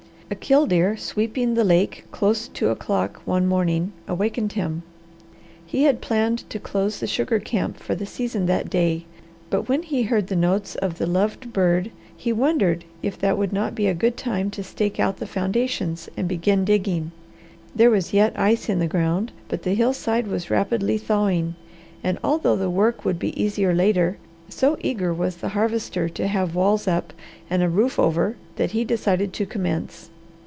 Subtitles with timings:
[0.29, 4.81] A killdeer sweeping the lake close two o'clock one morning awakened him.
[5.65, 9.03] He had planned to close the sugar camp for the season that day,
[9.49, 13.51] but when he heard the notes of the loved bird he wondered if that would
[13.51, 17.11] not be a good time to stake out the foundations and begin digging.
[17.75, 21.55] There was yet ice in the ground, but the hillside was rapidly thawing,
[22.05, 26.55] and although the work would be easier later, so eager was the Harvester to have
[26.55, 27.11] walls up
[27.49, 30.07] and a roof over that he decided to commence.